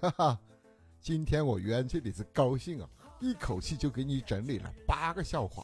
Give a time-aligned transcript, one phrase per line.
[0.00, 0.40] 哈哈，
[1.02, 2.88] 今天我元气的是高兴啊，
[3.20, 5.62] 一口气就给你整理了八个笑话。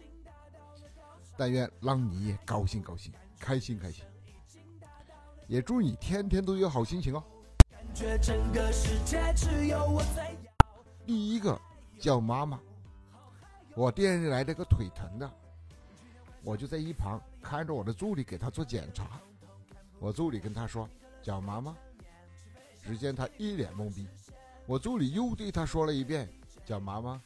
[1.39, 4.05] 但愿让你也高兴高兴，开心开心。
[5.47, 7.25] 也祝你天天都有好心情哦。
[11.07, 11.59] 第一个
[11.99, 12.61] 叫妈妈，
[13.75, 15.31] 我店里来了个腿疼的，
[16.43, 19.19] 我就在一旁看着我的助理给他做检查。
[19.99, 20.87] 我助理跟他说
[21.23, 21.75] 叫妈妈，
[22.87, 24.07] 只见他一脸懵逼。
[24.67, 26.29] 我助理又对他说了一遍
[26.65, 27.21] 叫妈妈，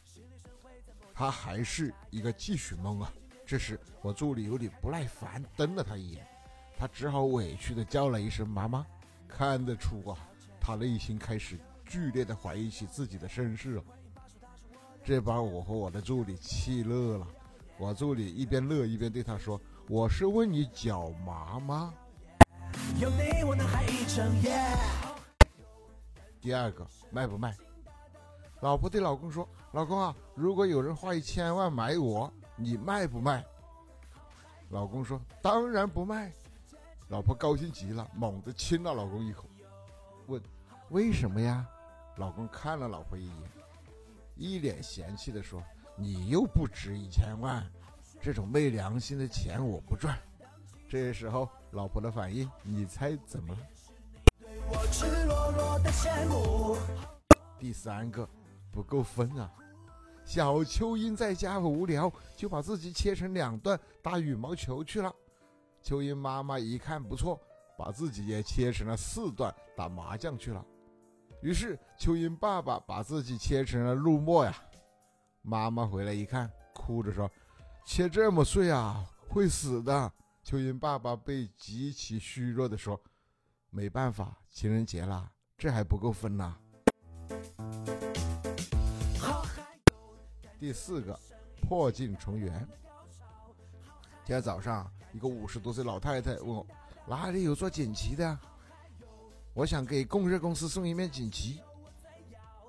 [1.15, 3.13] 他还是一个继续懵啊。
[3.47, 6.27] 这时我助理有点不耐烦，瞪了他一眼。
[6.79, 8.87] 他只好委屈的叫了一声“妈妈”，
[9.29, 10.17] 看得出啊，
[10.59, 13.85] 他内心开始剧烈的怀疑起自己的身世了。
[15.05, 17.27] 这把我和我的助理气乐了。
[17.77, 21.93] 我助理一边乐一边对他说：“我是问你脚麻吗？”
[26.41, 27.55] 第二个卖不卖？
[28.61, 33.45] 老婆对老公说：“老公啊，如果有人花一千万买我，你卖不卖？”
[34.69, 36.33] 老公说：“当然不卖。”
[37.09, 39.45] 老婆高兴极了，猛地亲了老公一口，
[40.27, 40.41] 问
[40.91, 41.67] ：“为什么呀？”
[42.17, 43.51] 老公看了老婆一眼，
[44.37, 45.63] 一脸嫌弃地说
[45.97, 47.67] ：“你又不值一千万，
[48.21, 50.19] 这种没良心的钱我不赚。”
[50.89, 53.61] 这时候，老婆的反应，你猜怎么了？
[57.59, 58.29] 第三个
[58.73, 59.53] 不够分啊！
[60.25, 65.15] 小蚯蚓在家无聊，就把自己切成两段打羽毛球去了。
[65.83, 67.41] 蚯蚓妈妈一看不错，
[67.77, 70.65] 把自己也切成了四段打麻将去了。
[71.43, 74.55] 于是蚯蚓爸爸把自己切成了陆墨呀。
[75.43, 77.31] 妈妈回来一看，哭着说
[77.85, 80.13] ：“切这么碎啊，会死的。”
[80.45, 83.01] 蚯蚓爸爸被极其虚弱的说
[83.71, 86.57] ：“没办法，情人节了，这还不够分呐。”
[90.59, 91.21] 第四个，
[91.61, 92.67] 破镜重圆。
[94.25, 94.91] 今天早上。
[95.13, 96.65] 一个五十多岁老太太问我
[97.05, 98.39] ：“哪里有做锦旗的？
[99.55, 101.61] 我想给供热公司送一面锦旗，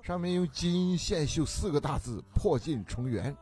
[0.02, 3.32] 上面用金线绣四个大字‘破镜重圆’。”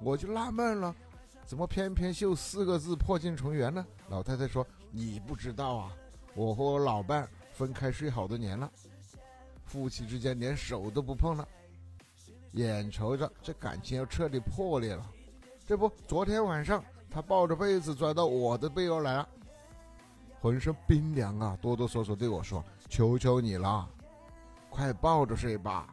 [0.00, 0.96] 我就纳闷了，
[1.44, 3.86] 怎么偏偏绣四个字“破镜重圆”呢？
[4.08, 5.92] 老太太说：“你不知道啊，
[6.34, 8.70] 我和我老伴分开睡好多年了，
[9.64, 11.48] 夫妻之间连手都不碰了，
[12.52, 15.04] 眼瞅着这感情要彻底破裂了。
[15.66, 19.28] 这不，昨天晚上。”他抱着被子钻到我的被窝来了，
[20.40, 23.88] 浑身冰凉啊，哆哆嗦嗦对我说：“求求你了，
[24.68, 25.92] 快抱着睡吧。”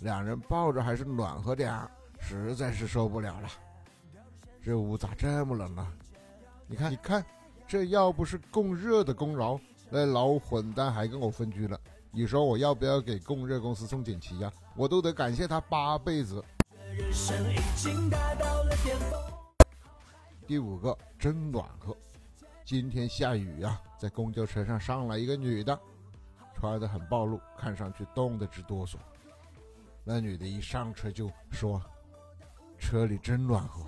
[0.00, 1.88] 两人抱着还是暖和点
[2.18, 3.48] 实在是受不了了。
[4.60, 5.86] 这屋咋这么冷呢？
[6.66, 7.24] 你看，你看，
[7.68, 9.56] 这要不是供热的功劳，
[9.88, 11.78] 那老混蛋还跟我分居了。
[12.10, 14.52] 你说我要不要给供热公司送锦旗呀？
[14.74, 16.42] 我都得感谢他八辈子。
[20.46, 21.96] 第五个真暖和，
[22.64, 25.78] 今天下雨呀，在公交车上上来一个女的，
[26.54, 28.96] 穿的很暴露，看上去冻得直哆嗦。
[30.04, 31.82] 那女的一上车就说
[32.78, 33.84] ：“车里真暖和，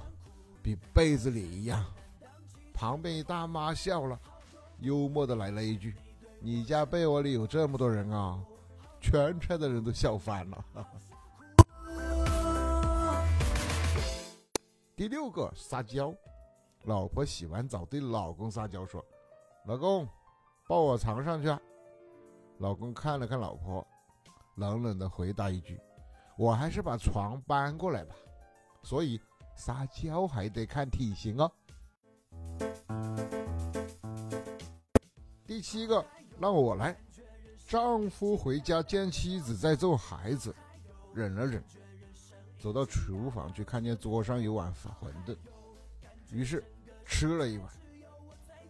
[0.62, 1.84] 比被子里一样。”
[2.74, 4.18] 旁边一大妈笑了，
[4.80, 5.94] 幽默的来了一句
[6.40, 8.42] ：“你家被窝里有这么多人啊？”
[9.00, 10.64] 全车的人都笑翻了。
[14.96, 16.14] 第六个撒娇。
[16.84, 19.04] 老婆洗完澡对老公撒娇说
[19.66, 20.08] ：“老公，
[20.66, 21.54] 抱我床上去。”
[22.58, 23.86] 老公看了看老婆，
[24.56, 25.78] 冷冷的回答一句
[26.38, 28.14] ：“我还是把床搬过来吧。”
[28.82, 29.20] 所以
[29.56, 31.52] 撒娇还得看体型哦。
[35.58, 36.06] 第七个，
[36.38, 36.96] 让我来。
[37.66, 40.54] 丈夫回家见妻子在揍孩子，
[41.12, 41.60] 忍了忍，
[42.60, 45.36] 走到厨房去，看见桌上有碗馄饨，
[46.30, 46.62] 于是。
[47.04, 47.68] 吃了一碗，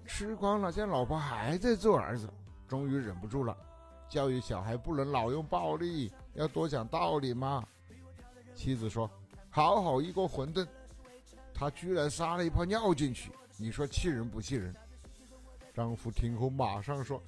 [0.07, 2.27] 吃光了，见老婆还在揍儿子，
[2.67, 3.55] 终于忍不住了。
[4.09, 7.63] 教育小孩不能老用暴力，要多讲道理嘛。
[8.55, 9.11] 妻子说
[9.51, 10.67] ：“好好一锅馄饨，
[11.53, 14.75] 他居然撒了一泡尿进去，你说气人不气人？”
[15.79, 17.23] 丈夫听后马上说：“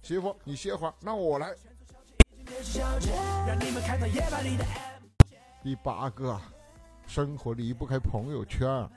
[0.00, 1.52] 媳妇，你歇会儿，那我来。”
[5.60, 6.40] 第八个，
[7.04, 8.88] 生活离不开朋友圈。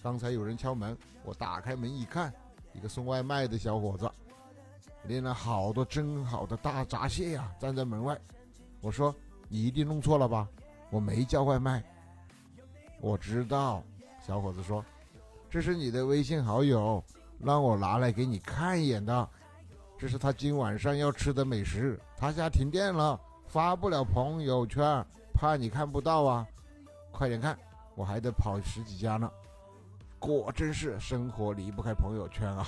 [0.00, 2.32] 刚才有人敲门，我打开门一看，
[2.72, 4.08] 一个送外卖的小伙子，
[5.08, 8.16] 拎了好多蒸好的大闸蟹呀，站在门外。
[8.80, 9.12] 我说
[9.50, 10.48] ：“你一定弄错了吧？
[10.90, 11.82] 我没叫外卖。”
[13.02, 13.82] 我知道，
[14.24, 14.84] 小伙子说
[15.50, 17.02] ：“这是你的微信好友，
[17.38, 19.28] 让我拿来给你看一眼的。
[19.98, 21.98] 这是他今晚上要吃的美食。
[22.16, 26.46] 他家停电了，发不了朋友圈，怕你看不到啊！
[27.10, 27.58] 快点看，
[27.94, 29.30] 我还得跑十几家呢。
[30.18, 32.66] 果真是生活离不开朋友圈啊！